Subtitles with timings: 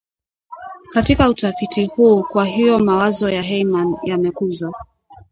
[0.93, 4.71] katika utafiti huu kwa hiyo mawazo ya Hyman yamekuza